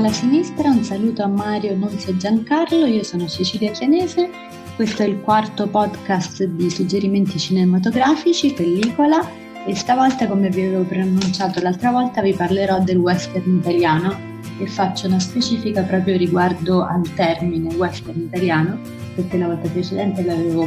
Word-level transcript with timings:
Dalla 0.00 0.14
sinistra 0.14 0.70
un 0.70 0.82
saluto 0.82 1.22
a 1.22 1.26
Mario 1.26 1.76
Nunzio 1.76 2.16
Giancarlo, 2.16 2.86
io 2.86 3.02
sono 3.02 3.28
Cecilia 3.28 3.70
Chianese, 3.70 4.30
questo 4.74 5.02
è 5.02 5.04
il 5.04 5.20
quarto 5.20 5.68
podcast 5.68 6.42
di 6.42 6.70
suggerimenti 6.70 7.38
cinematografici, 7.38 8.54
pellicola, 8.54 9.20
e 9.66 9.74
stavolta 9.74 10.26
come 10.26 10.48
vi 10.48 10.62
avevo 10.62 10.84
preannunciato 10.84 11.60
l'altra 11.60 11.90
volta 11.90 12.22
vi 12.22 12.32
parlerò 12.32 12.80
del 12.80 12.96
western 12.96 13.58
italiano 13.58 14.18
e 14.58 14.66
faccio 14.66 15.06
una 15.06 15.20
specifica 15.20 15.82
proprio 15.82 16.16
riguardo 16.16 16.82
al 16.82 17.02
termine 17.12 17.74
western 17.74 18.20
italiano 18.20 18.80
perché 19.14 19.36
la 19.36 19.48
volta 19.48 19.68
precedente 19.68 20.22
l'avevo 20.22 20.66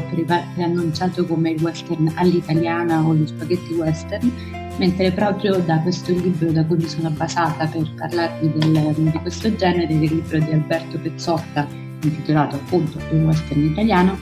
preannunciato 0.53 1.25
come 1.25 1.49
il 1.49 1.59
western 1.59 2.11
all'italiana 2.17 3.03
o 3.03 3.13
lo 3.13 3.25
spaghetti 3.25 3.73
western 3.73 4.62
mentre 4.77 5.11
proprio 5.11 5.57
da 5.57 5.79
questo 5.79 6.11
libro 6.11 6.51
da 6.51 6.65
cui 6.65 6.77
mi 6.77 6.87
sono 6.87 7.09
basata 7.09 7.65
per 7.67 7.89
parlarvi 7.95 8.51
del, 8.57 8.93
di 8.95 9.19
questo 9.21 9.53
genere, 9.55 9.87
del 9.87 9.99
libro 9.99 10.39
di 10.39 10.51
Alberto 10.51 10.97
Pezzotta, 10.99 11.67
intitolato 12.01 12.55
appunto 12.55 12.99
Il 13.11 13.23
western 13.23 13.63
italiano, 13.63 14.17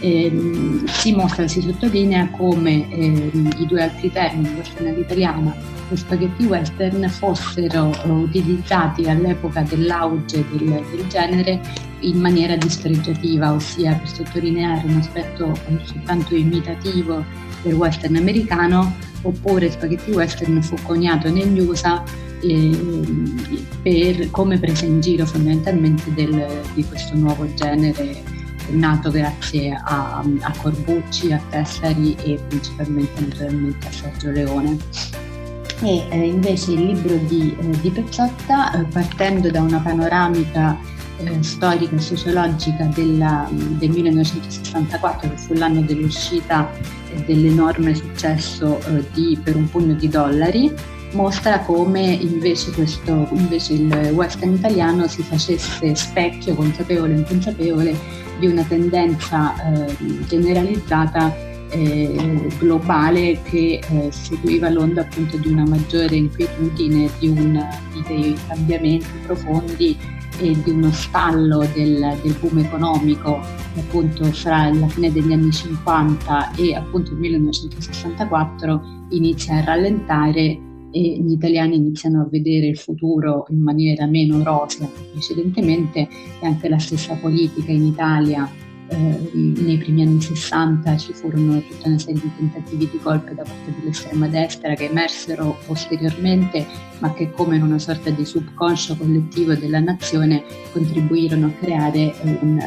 ehm, 0.00 0.86
si 0.86 1.14
mostra, 1.14 1.46
si 1.48 1.60
sottolinea 1.60 2.28
come 2.30 2.90
ehm, 2.90 3.50
i 3.58 3.66
due 3.66 3.82
altri 3.82 4.10
termini, 4.10 4.54
western 4.56 4.88
all'italiana 4.88 5.54
e 5.90 5.96
spaghetti 5.96 6.44
western, 6.44 7.08
fossero 7.08 7.92
eh, 8.04 8.08
utilizzati 8.08 9.08
all'epoca 9.08 9.62
dell'auge 9.62 10.44
del, 10.50 10.84
del 10.90 11.06
genere 11.08 11.60
in 12.00 12.18
maniera 12.18 12.56
dispregiativa, 12.56 13.52
ossia 13.52 13.94
per 13.94 14.08
sottolineare 14.08 14.86
un 14.86 14.96
aspetto 14.96 15.56
soltanto 15.82 16.34
imitativo 16.34 17.24
del 17.62 17.74
western 17.74 18.16
americano 18.16 18.94
oppure 19.22 19.70
spaghetti 19.70 20.12
western 20.12 20.62
fu 20.62 20.76
coniato 20.82 21.30
negli 21.30 21.60
USA 21.60 22.02
eh, 22.42 22.78
per, 23.82 24.30
come 24.30 24.58
presa 24.58 24.86
in 24.86 25.00
giro 25.00 25.26
fondamentalmente 25.26 26.12
del, 26.14 26.62
di 26.74 26.84
questo 26.84 27.14
nuovo 27.16 27.52
genere 27.54 28.39
nato 28.72 29.10
grazie 29.10 29.78
a, 29.84 30.24
a 30.40 30.52
Corbucci, 30.60 31.32
a 31.32 31.40
Tessari 31.50 32.14
e 32.22 32.38
principalmente 32.48 33.20
naturalmente 33.20 33.86
a 33.86 33.92
Sergio 33.92 34.30
Leone. 34.30 34.78
E 35.82 36.06
eh, 36.10 36.26
invece 36.26 36.72
il 36.72 36.84
libro 36.86 37.16
di, 37.16 37.56
eh, 37.58 37.80
di 37.80 37.90
Pezzotta, 37.90 38.72
eh, 38.72 38.84
partendo 38.84 39.50
da 39.50 39.62
una 39.62 39.78
panoramica 39.78 40.78
eh, 41.16 41.42
storica 41.42 41.96
e 41.96 42.00
sociologica 42.00 42.84
della, 42.94 43.48
del 43.50 43.90
1964, 43.90 45.30
che 45.30 45.36
fu 45.36 45.54
l'anno 45.54 45.80
dell'uscita 45.80 46.70
dell'enorme 47.24 47.94
successo 47.94 48.78
eh, 48.86 49.04
di 49.12 49.38
Per 49.42 49.56
un 49.56 49.68
pugno 49.68 49.94
di 49.94 50.08
dollari, 50.08 50.72
mostra 51.12 51.60
come 51.60 52.02
invece, 52.02 52.70
questo, 52.72 53.28
invece 53.32 53.74
il 53.74 54.10
western 54.12 54.52
italiano 54.52 55.08
si 55.08 55.22
facesse 55.22 55.94
specchio, 55.94 56.54
consapevole 56.54 57.14
o 57.14 57.18
inconsapevole, 57.18 57.96
di 58.40 58.46
una 58.46 58.64
tendenza 58.64 59.54
eh, 59.86 59.96
generalizzata 60.26 61.32
eh, 61.70 62.48
globale 62.58 63.40
che 63.42 63.80
eh, 63.80 64.08
seguiva 64.10 64.68
l'onda 64.70 65.02
appunto 65.02 65.36
di 65.36 65.48
una 65.48 65.64
maggiore 65.64 66.16
inquietudine, 66.16 67.08
di, 67.20 67.28
un, 67.28 67.64
di 67.92 68.02
dei 68.06 68.36
cambiamenti 68.48 69.06
profondi 69.24 69.96
e 70.40 70.56
di 70.62 70.70
uno 70.70 70.90
stallo 70.90 71.66
del, 71.74 72.18
del 72.22 72.34
boom 72.40 72.58
economico 72.58 73.38
appunto 73.78 74.24
fra 74.32 74.72
la 74.72 74.88
fine 74.88 75.12
degli 75.12 75.32
anni 75.32 75.52
50 75.52 76.52
e 76.56 76.74
appunto 76.74 77.12
il 77.12 77.18
1964 77.18 78.82
inizia 79.10 79.56
a 79.56 79.64
rallentare 79.64 80.58
e 80.90 81.00
gli 81.00 81.32
italiani 81.32 81.76
iniziano 81.76 82.22
a 82.22 82.28
vedere 82.30 82.66
il 82.66 82.78
futuro 82.78 83.46
in 83.50 83.60
maniera 83.60 84.06
meno 84.06 84.42
rosea 84.42 84.88
precedentemente 85.12 86.08
e 86.40 86.46
anche 86.46 86.68
la 86.68 86.78
stessa 86.78 87.14
politica 87.14 87.70
in 87.70 87.86
Italia 87.86 88.50
eh, 88.90 89.30
nei 89.32 89.78
primi 89.78 90.02
anni 90.02 90.20
60 90.20 90.96
ci 90.96 91.12
furono 91.12 91.60
tutta 91.62 91.88
una 91.88 91.98
serie 91.98 92.20
di 92.20 92.30
tentativi 92.36 92.88
di 92.90 92.98
golpe 93.00 93.34
da 93.34 93.44
parte 93.44 93.72
dell'estrema 93.78 94.26
destra 94.26 94.74
che 94.74 94.86
emersero 94.86 95.56
posteriormente, 95.64 96.66
ma 96.98 97.12
che 97.12 97.30
come 97.30 97.56
in 97.56 97.62
una 97.62 97.78
sorta 97.78 98.10
di 98.10 98.24
subconscio 98.24 98.96
collettivo 98.96 99.54
della 99.54 99.78
nazione 99.78 100.42
contribuirono 100.72 101.46
a 101.46 101.50
creare 101.50 102.12
un, 102.22 102.58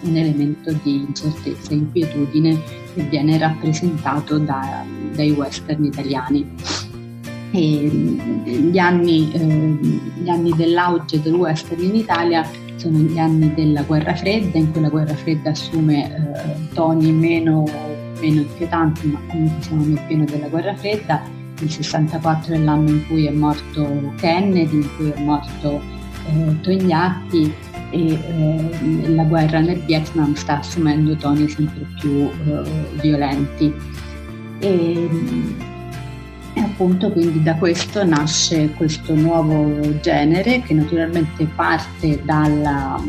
un 0.00 0.16
elemento 0.16 0.72
di 0.82 1.04
incertezza 1.06 1.70
e 1.70 1.76
inquietudine 1.76 2.60
che 2.94 3.02
viene 3.04 3.38
rappresentato 3.38 4.38
da, 4.38 4.84
dai 5.14 5.30
western 5.30 5.84
italiani. 5.84 6.79
E 7.52 7.88
gli 8.44 8.78
anni, 8.78 9.32
eh, 9.32 9.78
gli 10.22 10.28
anni 10.28 10.52
dell'auge 10.54 11.20
del 11.20 11.34
western 11.34 11.82
in 11.82 11.96
Italia 11.96 12.48
sono 12.76 12.98
gli 12.98 13.18
anni 13.18 13.52
della 13.54 13.82
guerra 13.82 14.14
fredda, 14.14 14.56
in 14.56 14.72
cui 14.72 14.80
la 14.80 14.88
guerra 14.88 15.14
fredda 15.14 15.50
assume 15.50 16.04
eh, 16.04 16.74
toni 16.74 17.12
meno, 17.12 17.64
meno 18.20 18.40
inquietanti, 18.40 19.06
ma 19.06 19.20
comunque 19.28 19.62
siamo 19.62 19.84
nel 19.84 20.00
pieno 20.06 20.24
della 20.24 20.48
guerra 20.48 20.74
fredda. 20.74 21.22
Il 21.60 21.70
64 21.70 22.54
è 22.54 22.58
l'anno 22.58 22.88
in 22.88 23.06
cui 23.06 23.26
è 23.26 23.30
morto 23.30 24.14
Kennedy, 24.16 24.76
in 24.76 24.88
cui 24.96 25.10
è 25.10 25.20
morto 25.20 25.82
eh, 26.26 26.60
Togliatti 26.62 27.52
e 27.90 28.12
eh, 28.12 29.08
la 29.08 29.24
guerra 29.24 29.60
nel 29.60 29.80
Vietnam 29.80 30.34
sta 30.34 30.60
assumendo 30.60 31.14
toni 31.16 31.48
sempre 31.48 31.86
più 32.00 32.30
eh, 32.46 32.62
violenti. 33.00 33.74
E 34.60 35.08
appunto 36.64 37.10
quindi 37.10 37.42
da 37.42 37.54
questo 37.56 38.04
nasce 38.04 38.70
questo 38.76 39.14
nuovo 39.14 39.98
genere 40.00 40.62
che 40.62 40.74
naturalmente 40.74 41.46
parte 41.54 42.20
dalla, 42.24 43.02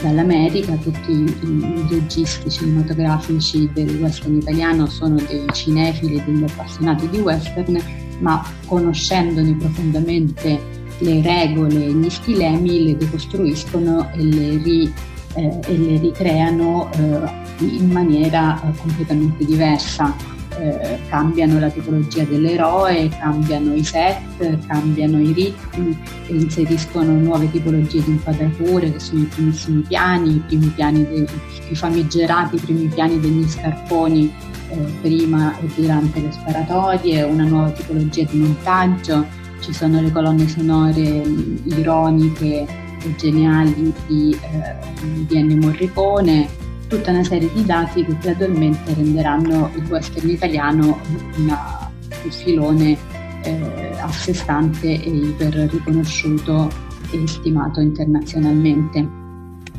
dall'America, 0.00 0.74
tutti 0.76 1.12
i 1.12 1.86
registi 1.88 2.50
cinematografici 2.50 3.70
del 3.72 4.00
western 4.00 4.36
italiano 4.36 4.86
sono 4.86 5.16
dei 5.16 5.46
cinefili, 5.52 6.22
degli 6.24 6.42
appassionati 6.42 7.08
di 7.08 7.18
western, 7.18 7.80
ma 8.20 8.44
conoscendone 8.66 9.54
profondamente 9.56 10.80
le 10.98 11.22
regole 11.22 11.86
e 11.86 11.92
gli 11.92 12.10
stilemi 12.10 12.84
le 12.84 12.96
decostruiscono 12.96 14.10
e 14.12 14.22
le, 14.22 14.56
ri, 14.58 14.92
eh, 15.34 15.58
e 15.66 15.78
le 15.78 15.98
ricreano 15.98 16.90
eh, 16.92 17.64
in 17.64 17.90
maniera 17.90 18.60
eh, 18.62 18.76
completamente 18.76 19.44
diversa 19.44 20.31
eh, 20.58 20.98
cambiano 21.08 21.58
la 21.58 21.70
tipologia 21.70 22.24
dell'eroe, 22.24 23.08
cambiano 23.08 23.74
i 23.74 23.84
set, 23.84 24.20
cambiano 24.66 25.20
i 25.20 25.32
ritmi, 25.32 25.96
inseriscono 26.26 27.12
nuove 27.12 27.50
tipologie 27.50 28.02
di 28.02 28.10
inquadrature 28.10 28.92
che 28.92 29.00
sono 29.00 29.20
i 29.22 29.26
primissimi 29.26 29.82
piani, 29.82 30.36
i 30.36 30.42
primi 30.46 30.66
piani 30.68 31.06
dei, 31.06 31.26
i 31.70 31.74
famigerati 31.74 32.56
primi 32.58 32.86
piani 32.88 33.20
degli 33.20 33.48
scarponi 33.48 34.32
eh, 34.68 34.76
prima 35.00 35.58
e 35.58 35.66
durante 35.74 36.20
le 36.20 36.32
sparatorie, 36.32 37.22
una 37.22 37.44
nuova 37.44 37.70
tipologia 37.70 38.24
di 38.24 38.38
montaggio, 38.38 39.26
ci 39.60 39.72
sono 39.72 40.00
le 40.00 40.10
colonne 40.10 40.48
sonore 40.48 41.22
mm, 41.24 41.56
ironiche 41.64 42.66
e 43.04 43.14
geniali 43.16 43.92
di, 44.06 44.36
eh, 44.40 45.54
Morricone, 45.54 46.48
tutta 46.92 47.10
una 47.10 47.24
serie 47.24 47.50
di 47.54 47.64
dati 47.64 48.04
che 48.04 48.14
gradualmente 48.18 48.92
renderanno 48.92 49.70
il 49.76 49.84
western 49.88 50.28
italiano 50.28 51.00
una, 51.38 51.90
un 52.22 52.30
filone 52.30 52.98
eh, 53.44 53.98
a 53.98 54.08
sé 54.10 54.34
stante 54.34 55.02
e 55.02 55.08
iper 55.08 55.54
riconosciuto 55.70 56.68
e 57.10 57.26
stimato 57.26 57.80
internazionalmente. 57.80 59.08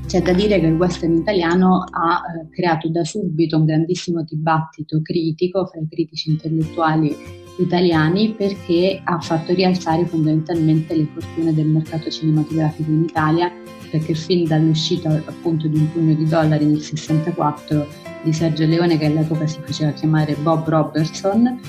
C'è 0.07 0.24
da 0.24 0.34
dire 0.34 0.59
che 0.59 0.66
il 0.66 0.74
western 0.74 1.13
italiano 1.13 1.84
ha 1.88 2.19
eh, 2.19 2.50
creato 2.50 2.90
da 2.90 3.03
subito 3.03 3.57
un 3.57 3.66
grandissimo 3.66 4.24
dibattito 4.24 5.00
critico 5.03 5.68
fra 5.68 5.81
i 5.81 5.88
critici 5.88 6.31
intellettuali 6.31 7.16
italiani 7.57 8.33
perché 8.35 9.01
ha 9.03 9.19
fatto 9.19 9.53
rialzare 9.53 10.05
fondamentalmente 10.05 10.95
le 10.95 11.07
fortune 11.13 11.53
del 11.53 11.67
mercato 11.67 12.09
cinematografico 12.09 12.89
in 12.89 13.03
Italia 13.03 13.51
perché 13.91 14.15
fin 14.15 14.45
dall'uscita 14.45 15.09
appunto 15.09 15.67
di 15.67 15.77
un 15.77 15.91
pugno 15.91 16.15
di 16.15 16.25
dollari 16.25 16.65
nel 16.65 16.81
64 16.81 17.88
di 18.23 18.33
Sergio 18.33 18.65
Leone 18.65 18.97
che 18.97 19.05
all'epoca 19.05 19.45
si 19.45 19.59
faceva 19.63 19.91
chiamare 19.91 20.35
Bob 20.35 20.67
Robertson 20.67 21.59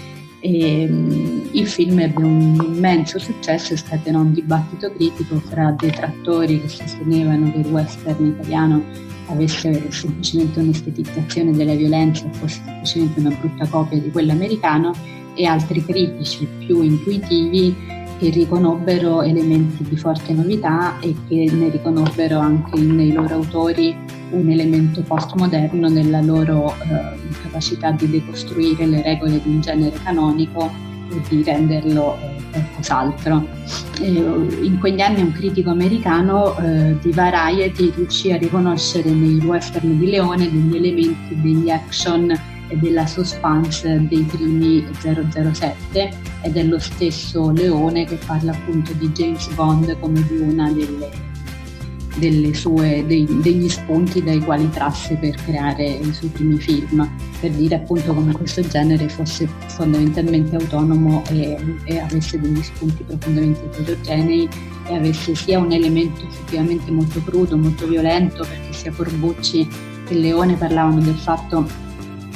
e, 0.40 0.86
um, 0.88 1.48
il 1.52 1.66
film 1.66 1.98
ebbe 1.98 2.22
un 2.22 2.58
immenso 2.62 3.18
successo 3.18 3.72
e 3.72 3.76
scatenò 3.76 4.20
un 4.20 4.32
dibattito 4.32 4.92
critico 4.92 5.38
fra 5.40 5.74
detrattori 5.78 6.60
che 6.60 6.68
sostenevano 6.68 7.50
che 7.50 7.58
il 7.58 7.66
western 7.66 8.26
italiano 8.26 8.84
avesse 9.28 9.90
semplicemente 9.90 10.60
un'estetizzazione 10.60 11.52
della 11.52 11.74
violenza 11.74 12.26
e 12.26 12.32
fosse 12.32 12.60
semplicemente 12.62 13.20
una 13.20 13.36
brutta 13.40 13.66
copia 13.68 13.98
di 13.98 14.10
quello 14.10 14.32
americano 14.32 14.92
e 15.34 15.46
altri 15.46 15.84
critici 15.84 16.46
più 16.58 16.82
intuitivi 16.82 17.74
che 18.18 18.30
riconobbero 18.30 19.22
elementi 19.22 19.82
di 19.82 19.96
forte 19.96 20.32
novità 20.32 20.98
e 21.00 21.14
che 21.28 21.50
ne 21.52 21.68
riconobbero 21.70 22.38
anche 22.38 22.80
nei 22.80 23.12
loro 23.12 23.34
autori 23.34 23.96
un 24.30 24.50
elemento 24.50 25.02
postmoderno 25.02 25.88
nella 25.88 26.20
loro 26.20 26.74
eh, 26.74 27.38
capacità 27.42 27.90
di 27.90 28.08
decostruire 28.08 28.86
le 28.86 29.02
regole 29.02 29.40
di 29.42 29.48
un 29.48 29.60
genere 29.60 29.96
canonico 30.02 30.70
di 31.28 31.42
renderlo 31.42 32.16
eh, 32.18 32.34
qualcos'altro. 32.50 33.46
in 34.00 34.78
quegli 34.80 35.00
anni 35.00 35.22
un 35.22 35.32
critico 35.32 35.70
americano 35.70 36.56
eh, 36.58 36.96
di 37.00 37.10
Variety 37.10 37.92
riuscì 37.94 38.32
a 38.32 38.36
riconoscere 38.36 39.10
nei 39.10 39.38
western 39.38 39.98
di 39.98 40.06
Leone 40.06 40.50
degli 40.50 40.76
elementi 40.76 41.40
degli 41.40 41.70
action 41.70 42.32
e 42.68 42.76
della 42.76 43.06
suspense 43.06 44.06
dei 44.08 44.22
primi 44.22 44.84
007 45.00 46.10
ed 46.42 46.56
è 46.56 46.62
lo 46.62 46.78
stesso 46.78 47.50
Leone 47.50 48.04
che 48.04 48.18
parla 48.26 48.52
appunto 48.52 48.92
di 48.94 49.08
James 49.10 49.48
Bond 49.54 49.98
come 50.00 50.24
di 50.26 50.38
una 50.38 50.70
delle 52.16 52.54
sue, 52.54 53.04
dei, 53.06 53.26
degli 53.40 53.68
spunti 53.68 54.22
dai 54.22 54.38
quali 54.40 54.68
trasse 54.70 55.16
per 55.16 55.34
creare 55.44 55.84
i 55.84 56.12
suoi 56.12 56.30
primi 56.30 56.58
film, 56.58 57.08
per 57.40 57.50
dire 57.50 57.76
appunto 57.76 58.14
come 58.14 58.32
questo 58.32 58.60
genere 58.62 59.08
fosse 59.08 59.48
fondamentalmente 59.66 60.56
autonomo 60.56 61.22
e, 61.30 61.56
e 61.84 61.98
avesse 61.98 62.38
degli 62.40 62.62
spunti 62.62 63.02
profondamente 63.02 63.64
eterogenei 63.64 64.48
e 64.86 64.94
avesse 64.94 65.34
sia 65.34 65.58
un 65.58 65.72
elemento 65.72 66.24
effettivamente 66.24 66.90
molto 66.90 67.20
crudo, 67.22 67.56
molto 67.56 67.86
violento, 67.86 68.44
perché 68.44 68.72
sia 68.72 68.92
Corbucci 68.92 69.68
che 70.06 70.14
Leone 70.14 70.54
parlavano 70.54 71.00
del 71.00 71.16
fatto 71.16 71.66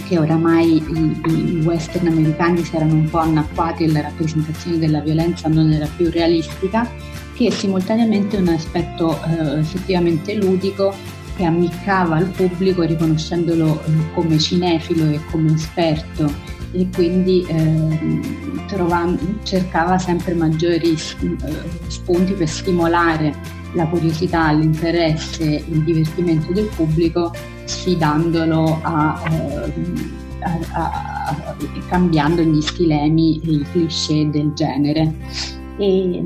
che 0.09 0.19
oramai 0.19 0.77
i, 0.77 1.21
i, 1.27 1.63
western 1.65 2.07
americani 2.07 2.65
si 2.65 2.75
erano 2.75 2.95
un 2.95 3.11
po' 3.11 3.19
annacquati 3.19 3.85
e 3.85 3.93
la 3.93 4.01
rappresentazione 4.01 4.79
della 4.79 5.01
violenza 5.01 5.49
non 5.49 5.71
era 5.71 5.87
più 5.97 6.11
realistica 6.11 6.91
che 7.35 7.51
simultaneamente 7.53 8.39
un 8.39 8.49
aspetto 8.49 9.21
eh, 9.25 9.59
effettivamente 9.59 10.35
ludico 10.35 10.95
che 11.37 11.45
ammiccava 11.45 12.19
il 12.19 12.27
pubblico 12.27 12.83
riconoscendolo 12.83 13.81
eh, 13.85 13.91
come 14.15 14.39
cinefilo 14.39 15.05
e 15.11 15.21
come 15.31 15.53
esperto. 15.53 16.57
E 16.73 16.87
quindi 16.93 17.47
eh, 17.49 18.21
trovando, 18.67 19.21
cercava 19.45 19.99
sempre 19.99 20.35
maggiori 20.35 20.93
eh, 20.93 20.97
spunti 21.87 22.33
per 22.33 22.49
stimolare 22.49 23.35
la 23.73 23.87
curiosità, 23.87 24.51
l'interesse, 24.53 25.45
il 25.45 25.83
divertimento 25.85 26.53
del 26.53 26.69
pubblico 26.75 27.33
sfidandolo 27.69 28.81
a, 28.83 29.23
eh, 29.31 29.73
a, 30.41 30.59
a, 30.73 31.29
a 31.29 31.57
cambiando 31.89 32.43
gli 32.43 32.61
stilemi 32.61 33.41
e 33.45 33.51
i 33.51 33.67
cliché 33.71 34.29
del 34.31 34.53
genere. 34.55 35.15
E, 35.77 36.23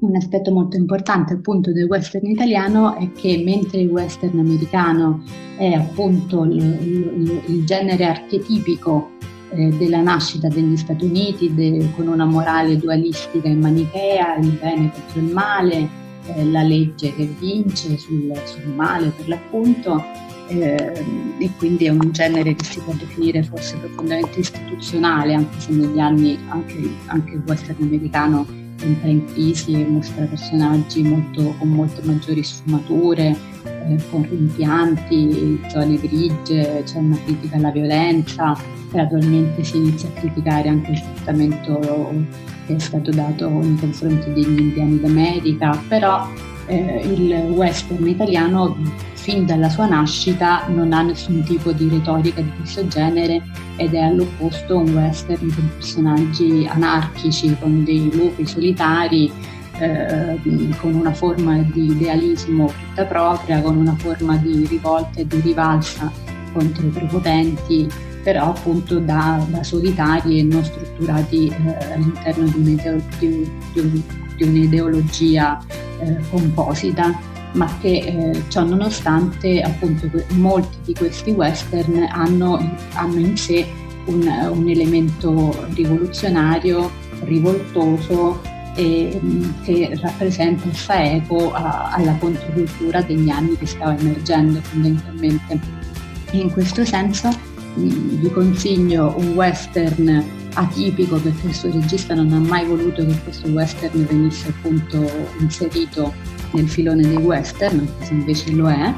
un 0.00 0.16
aspetto 0.16 0.50
molto 0.50 0.76
importante 0.76 1.34
appunto 1.34 1.72
del 1.72 1.84
western 1.84 2.24
italiano 2.26 2.96
è 2.96 3.12
che 3.12 3.42
mentre 3.44 3.80
il 3.80 3.90
western 3.90 4.38
americano 4.38 5.22
è 5.58 5.72
appunto 5.74 6.44
il, 6.44 6.56
il, 6.56 7.42
il 7.44 7.64
genere 7.66 8.06
archetipico 8.06 9.10
eh, 9.50 9.68
della 9.76 10.00
nascita 10.00 10.48
degli 10.48 10.76
Stati 10.76 11.04
Uniti 11.04 11.54
de, 11.54 11.90
con 11.94 12.06
una 12.06 12.24
morale 12.24 12.78
dualistica 12.78 13.48
e 13.48 13.54
manichea, 13.54 14.36
il 14.36 14.58
bene 14.58 14.90
contro 14.90 15.20
il 15.20 15.32
male, 15.32 15.88
eh, 16.26 16.44
la 16.44 16.62
legge 16.62 17.14
che 17.14 17.26
vince 17.38 17.96
sul, 17.98 18.32
sul 18.44 18.66
male 18.74 19.12
per 19.16 19.28
l'appunto 19.28 20.02
eh, 20.48 20.92
e 21.38 21.50
quindi 21.58 21.86
è 21.86 21.90
un 21.90 22.10
genere 22.10 22.54
che 22.54 22.64
si 22.64 22.80
può 22.80 22.92
definire 22.94 23.42
forse 23.42 23.76
profondamente 23.76 24.40
istituzionale 24.40 25.34
anche 25.34 25.60
se 25.60 25.72
negli 25.72 25.98
anni 25.98 26.38
anche, 26.48 26.76
anche 27.06 27.34
il 27.34 27.42
western 27.46 27.82
americano 27.82 28.59
entra 28.80 29.08
in 29.08 29.24
crisi 29.26 29.76
mostra 29.84 30.24
personaggi 30.24 31.02
molto, 31.02 31.54
con 31.58 31.68
molte 31.68 32.02
maggiori 32.02 32.42
sfumature, 32.42 33.36
eh, 33.64 33.96
con 34.10 34.26
rimpianti, 34.28 35.60
zone 35.68 35.98
grigie, 35.98 36.82
c'è 36.84 36.98
una 36.98 37.18
critica 37.24 37.56
alla 37.56 37.70
violenza, 37.70 38.56
gradualmente 38.90 39.62
si 39.64 39.76
inizia 39.76 40.08
a 40.08 40.12
criticare 40.12 40.68
anche 40.68 40.92
il 40.92 41.02
trattamento 41.02 41.78
che 42.66 42.74
è 42.74 42.78
stato 42.78 43.10
dato 43.10 43.48
nei 43.48 43.76
confronti 43.76 44.32
degli 44.32 44.60
indiani 44.60 45.00
d'America, 45.00 45.82
però 45.88 46.28
eh, 46.66 47.02
il 47.04 47.32
western 47.50 48.06
italiano 48.06 48.76
fin 49.20 49.44
dalla 49.44 49.68
sua 49.68 49.86
nascita 49.86 50.64
non 50.68 50.94
ha 50.94 51.02
nessun 51.02 51.42
tipo 51.42 51.72
di 51.72 51.88
retorica 51.90 52.40
di 52.40 52.50
questo 52.56 52.86
genere 52.88 53.42
ed 53.76 53.92
è 53.92 54.00
all'opposto 54.00 54.78
un 54.78 54.94
western 54.94 55.52
con 55.54 55.70
personaggi 55.74 56.66
anarchici, 56.66 57.54
con 57.60 57.84
dei 57.84 58.10
lupi 58.10 58.46
solitari, 58.46 59.30
eh, 59.78 60.38
con 60.78 60.94
una 60.94 61.12
forma 61.12 61.58
di 61.58 61.90
idealismo 61.90 62.72
tutta 62.88 63.04
propria, 63.04 63.60
con 63.60 63.76
una 63.76 63.94
forma 63.96 64.36
di 64.36 64.66
rivolta 64.66 65.20
e 65.20 65.26
di 65.26 65.40
rivalsa 65.40 66.10
contro 66.54 66.86
i 66.86 66.90
prepotenti, 66.90 67.88
però 68.22 68.48
appunto 68.48 69.00
da, 69.00 69.44
da 69.50 69.62
solitari 69.62 70.38
e 70.38 70.42
non 70.44 70.64
strutturati 70.64 71.48
eh, 71.48 71.92
all'interno 71.92 72.44
di, 72.46 72.56
un'ideo- 72.56 73.02
di, 73.18 74.04
un'ideologia 74.38 75.60
eh, 76.00 76.16
composita 76.30 77.28
ma 77.52 77.68
che 77.80 77.98
eh, 77.98 78.42
ciò 78.48 78.64
nonostante 78.64 79.60
appunto 79.60 80.08
molti 80.30 80.76
di 80.84 80.94
questi 80.94 81.30
western 81.32 82.06
hanno, 82.10 82.76
hanno 82.94 83.18
in 83.18 83.36
sé 83.36 83.66
un, 84.06 84.22
un, 84.22 84.68
elemento 84.68 85.66
rivoluzionario, 85.74 86.90
rivoltoso 87.24 88.40
e, 88.76 89.20
mm, 89.22 89.50
che 89.62 89.98
rappresenta 90.00 90.68
e 90.68 90.72
fa 90.72 91.04
eco 91.04 91.52
alla 91.52 92.14
controcultura 92.18 93.02
degli 93.02 93.28
anni 93.28 93.56
che 93.56 93.66
stava 93.66 93.96
emergendo 93.98 94.60
fondamentalmente. 94.60 95.60
In 96.32 96.52
questo 96.52 96.84
senso 96.84 97.28
mm, 97.78 98.20
vi 98.20 98.30
consiglio 98.30 99.14
un 99.16 99.32
western 99.34 100.38
atipico 100.54 101.16
perché 101.16 101.40
questo 101.42 101.70
regista 101.70 102.14
non 102.14 102.32
ha 102.32 102.38
mai 102.38 102.66
voluto 102.66 103.04
che 103.04 103.18
questo 103.22 103.48
western 103.48 104.06
venisse 104.06 104.48
appunto 104.48 105.08
inserito 105.38 106.12
nel 106.52 106.68
filone 106.68 107.02
dei 107.02 107.16
western, 107.16 107.86
se 108.02 108.12
invece 108.12 108.52
lo 108.52 108.68
è, 108.68 108.94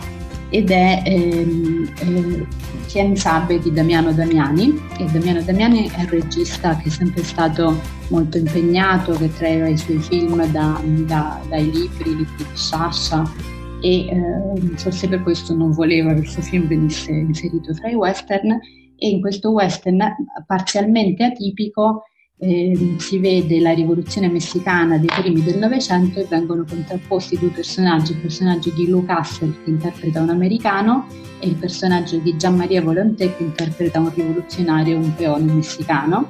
ed 0.51 0.71
è 0.71 1.03
ehm, 1.05 1.93
eh, 2.01 2.47
Chien 2.87 3.17
Sabe 3.17 3.59
di 3.59 3.73
Damiano 3.73 4.13
Damiani. 4.13 4.79
E 4.99 5.07
Damiano 5.11 5.43
Damiani 5.43 5.89
è 5.89 6.01
un 6.01 6.09
regista 6.09 6.77
che 6.77 6.89
è 6.89 6.91
sempre 6.91 7.23
stato 7.23 7.81
molto 8.09 8.37
impegnato, 8.37 9.13
che 9.15 9.33
traeva 9.33 9.69
i 9.69 9.79
suoi 9.79 9.99
film 9.99 10.45
da, 10.51 10.79
da, 11.07 11.41
dai 11.49 11.71
libri, 11.71 12.17
libri 12.17 12.37
di 12.37 12.45
Sasha, 12.53 13.23
e 13.81 14.07
eh, 14.07 14.77
forse 14.77 15.09
per 15.09 15.23
questo 15.23 15.55
non 15.55 15.73
voleva 15.73 16.13
che 16.15 16.21
il 16.21 16.29
suo 16.29 16.43
film 16.43 16.67
venisse 16.69 17.11
inserito 17.11 17.73
tra 17.73 17.89
i 17.89 17.95
western 17.95 18.53
e 18.97 19.09
in 19.09 19.21
questo 19.21 19.51
western 19.51 19.99
parzialmente 20.47 21.25
atipico 21.25 22.05
eh, 22.43 22.97
si 22.99 23.19
vede 23.19 23.61
la 23.61 23.73
rivoluzione 23.73 24.29
messicana 24.29 24.99
dei 24.99 25.07
primi 25.07 25.45
del 25.45 25.59
Novecento 25.59 26.19
e 26.19 26.27
vengono 26.29 26.65
contrapposti 26.69 27.39
due 27.39 27.51
personaggi, 27.51 28.13
il 28.13 28.19
personaggio 28.19 28.71
di 28.71 28.89
Lou 28.89 29.05
Castle 29.05 29.55
che 29.63 29.71
interpreta 29.71 30.21
un 30.21 30.31
americano 30.31 31.07
e 31.39 31.47
il 31.47 31.55
personaggio 31.55 32.19
di 32.19 32.37
Gian 32.37 32.57
Maria 32.57 32.83
Volonté 32.83 33.37
che 33.37 33.45
interpreta 33.45 34.01
un 34.01 34.11
rivoluzionario, 34.13 34.97
un 34.97 35.15
peone 35.15 35.53
messicano. 35.53 36.29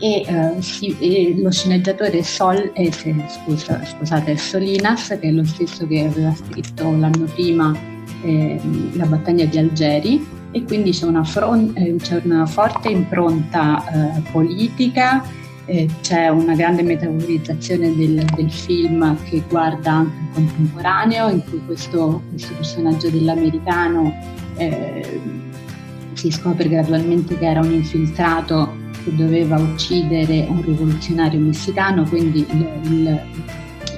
E, 0.00 0.24
eh, 0.26 0.60
si, 0.60 0.96
e 0.98 1.36
lo 1.40 1.52
sceneggiatore 1.52 2.24
Sol, 2.24 2.72
eh, 2.74 2.90
se, 2.90 3.14
scusa, 3.28 3.80
scusate, 3.84 4.36
Solinas, 4.36 5.06
che 5.06 5.28
è 5.28 5.30
lo 5.30 5.44
stesso 5.44 5.86
che 5.86 6.06
aveva 6.06 6.34
scritto 6.34 6.90
l'anno 6.90 7.26
prima 7.32 7.72
eh, 8.22 8.60
La 8.94 9.06
battaglia 9.06 9.44
di 9.44 9.56
Algeri, 9.56 10.26
e 10.50 10.64
quindi 10.64 10.90
c'è 10.90 11.06
una, 11.06 11.22
front, 11.22 11.78
eh, 11.78 11.94
c'è 11.96 12.20
una 12.24 12.44
forte 12.44 12.88
impronta 12.88 14.16
eh, 14.16 14.20
politica 14.32 15.24
eh, 15.66 15.88
c'è 16.00 16.28
una 16.28 16.54
grande 16.54 16.82
metabolizzazione 16.82 17.94
del, 17.94 18.24
del, 18.34 18.50
film 18.50 19.16
che 19.24 19.42
guarda 19.48 19.92
anche 19.92 20.16
il 20.18 20.28
contemporaneo, 20.34 21.28
in 21.28 21.42
cui 21.44 21.60
questo, 21.64 22.22
questo 22.30 22.54
personaggio 22.54 23.08
dell'americano 23.10 24.12
eh, 24.56 25.20
si 26.12 26.30
scopre 26.30 26.68
gradualmente 26.68 27.38
che 27.38 27.46
era 27.46 27.60
un 27.60 27.72
infiltrato 27.72 28.82
che 29.04 29.14
doveva 29.14 29.58
uccidere 29.58 30.46
un 30.48 30.62
rivoluzionario 30.62 31.40
messicano, 31.40 32.04
quindi 32.04 32.46
il, 32.50 32.68
il, 32.90 33.20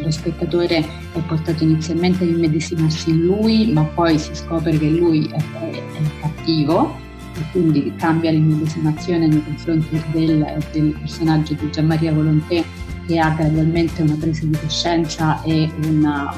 lo 0.03 0.11
spettatore 0.11 0.79
è 0.79 1.21
portato 1.27 1.65
inizialmente 1.65 2.25
a 2.25 2.27
immedesimarsi 2.27 3.11
in 3.11 3.25
lui, 3.25 3.73
ma 3.73 3.83
poi 3.83 4.19
si 4.19 4.35
scopre 4.35 4.79
che 4.79 4.89
lui 4.89 5.27
è, 5.27 5.37
è, 5.37 5.71
è 5.71 6.21
cattivo 6.21 7.05
e 7.39 7.45
quindi 7.53 7.93
cambia 7.97 8.31
l'immedesimazione 8.31 9.27
nei 9.27 9.45
confronti 9.45 10.03
del, 10.13 10.65
del 10.73 10.97
personaggio 10.99 11.55
di 11.55 11.71
Gianmaria 11.71 12.13
Volonté 12.13 12.65
che 13.07 13.19
ha 13.19 13.31
gradualmente 13.31 14.03
una 14.03 14.17
presa 14.19 14.45
di 14.45 14.59
coscienza 14.59 15.41
e, 15.43 15.71
una, 15.85 16.35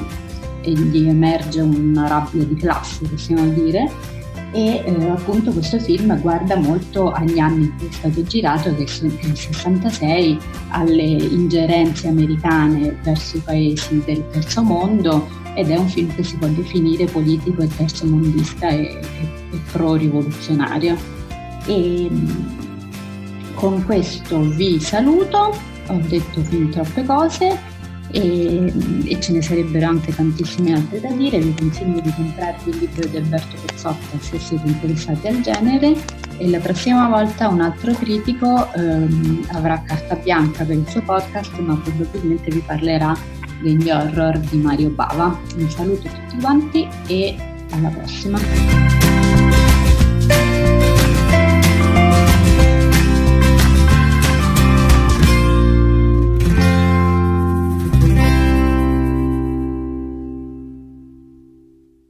e 0.61 0.71
gli 0.71 1.07
emerge 1.07 1.61
una 1.61 2.07
rabbia 2.07 2.43
di 2.43 2.55
classe, 2.55 3.07
possiamo 3.07 3.47
dire, 3.49 3.91
e 4.51 4.83
eh, 4.83 5.09
appunto 5.09 5.51
questo 5.51 5.79
film 5.79 6.19
guarda 6.21 6.55
molto 6.55 7.11
agli 7.11 7.37
anni 7.37 7.65
in 7.65 7.77
cui 7.77 7.87
è 7.87 7.91
stato 7.91 8.23
girato, 8.23 8.73
che 8.75 8.83
è 8.83 9.25
il 9.25 9.37
66, 9.37 10.39
alle 10.69 11.03
ingerenze 11.03 12.07
americane 12.07 12.97
verso 13.03 13.37
i 13.37 13.41
paesi 13.41 14.01
del 14.05 14.27
terzo 14.29 14.63
mondo 14.63 15.27
ed 15.59 15.69
è 15.69 15.75
un 15.75 15.89
film 15.89 16.13
che 16.15 16.23
si 16.23 16.37
può 16.37 16.47
definire 16.47 17.05
politico 17.05 17.61
e 17.61 17.67
terzomondista 17.67 18.69
e, 18.69 18.77
e, 18.77 18.99
e 19.51 19.59
pro-rivoluzionario. 19.71 20.95
E, 21.65 22.09
con 23.55 23.83
questo 23.83 24.39
vi 24.41 24.79
saluto, 24.79 25.53
ho 25.87 26.01
detto 26.07 26.41
fin 26.43 26.69
troppe 26.69 27.03
cose 27.03 27.59
e, 28.11 28.73
e, 29.03 29.19
ce 29.19 29.33
ne 29.33 29.41
sarebbero 29.41 29.85
anche 29.85 30.15
tantissime 30.15 30.73
altre 30.73 31.01
da 31.01 31.11
dire, 31.11 31.39
vi 31.39 31.53
consiglio 31.53 31.99
di 31.99 32.13
comprarvi 32.15 32.69
il 32.69 32.77
libro 32.77 33.07
di 33.07 33.17
Alberto 33.17 33.57
Pezzotta 33.65 34.17
se 34.19 34.39
siete 34.39 34.65
interessati 34.65 35.27
al 35.27 35.41
genere 35.41 35.95
e 36.37 36.49
la 36.49 36.59
prossima 36.59 37.09
volta 37.09 37.49
un 37.49 37.59
altro 37.59 37.91
critico 37.93 38.71
ehm, 38.73 39.45
avrà 39.51 39.81
carta 39.85 40.15
bianca 40.15 40.63
per 40.63 40.77
il 40.77 40.87
suo 40.87 41.01
podcast 41.01 41.55
ma 41.59 41.75
probabilmente 41.75 42.49
vi 42.49 42.63
parlerà 42.65 43.13
degli 43.61 43.89
horror 43.89 44.37
di 44.39 44.57
Mario 44.57 44.89
Bava. 44.89 45.37
Un 45.55 45.69
saluto 45.69 46.07
a 46.07 46.11
tutti 46.11 46.41
quanti 46.41 46.87
e 47.07 47.35
alla 47.71 47.89
prossima! 47.89 48.98